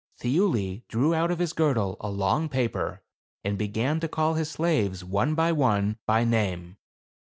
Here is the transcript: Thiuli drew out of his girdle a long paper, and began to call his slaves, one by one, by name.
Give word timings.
Thiuli 0.19 0.81
drew 0.87 1.13
out 1.13 1.29
of 1.29 1.37
his 1.37 1.53
girdle 1.53 1.95
a 2.01 2.09
long 2.09 2.49
paper, 2.49 3.03
and 3.43 3.55
began 3.55 3.99
to 3.99 4.07
call 4.07 4.33
his 4.33 4.49
slaves, 4.49 5.03
one 5.03 5.35
by 5.35 5.51
one, 5.51 5.99
by 6.07 6.23
name. 6.23 6.77